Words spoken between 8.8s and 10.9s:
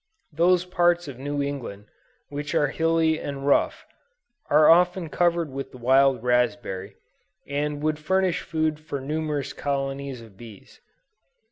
numerous colonies of bees.